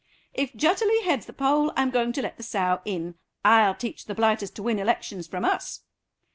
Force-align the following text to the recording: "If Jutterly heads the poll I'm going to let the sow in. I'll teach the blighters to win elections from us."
"If 0.33 0.53
Jutterly 0.53 1.03
heads 1.03 1.27
the 1.27 1.31
poll 1.33 1.71
I'm 1.77 1.91
going 1.91 2.11
to 2.13 2.23
let 2.23 2.35
the 2.35 2.41
sow 2.41 2.81
in. 2.85 3.13
I'll 3.45 3.75
teach 3.75 4.05
the 4.05 4.15
blighters 4.15 4.49
to 4.49 4.63
win 4.63 4.79
elections 4.79 5.27
from 5.27 5.45
us." 5.45 5.81